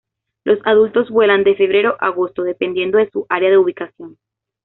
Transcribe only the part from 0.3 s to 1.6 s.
Los adultos vuelan de